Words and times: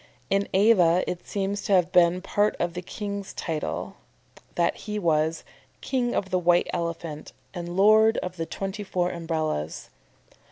In 0.31 0.47
Ava 0.55 1.03
it 1.05 1.27
seems 1.27 1.61
to 1.65 1.73
have 1.73 1.91
been 1.91 2.23
part 2.23 2.55
of 2.59 2.73
the 2.73 2.81
king's 2.81 3.33
title, 3.35 3.97
that 4.55 4.75
he 4.75 4.97
was 4.97 5.43
"King 5.81 6.15
of 6.15 6.31
the 6.31 6.39
white 6.39 6.67
elephant, 6.73 7.33
and 7.53 7.77
Lord 7.77 8.17
of 8.23 8.35
the 8.37 8.47
twenty 8.47 8.83
four 8.83 9.11
Umbrellas." 9.11 9.91